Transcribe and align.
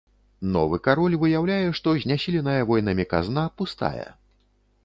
Новы 0.53 0.79
кароль 0.87 1.15
выяўляе, 1.25 1.69
што 1.79 1.93
знясіленая 2.05 2.57
войнамі 2.73 3.05
казна 3.15 3.45
пустая. 3.61 4.09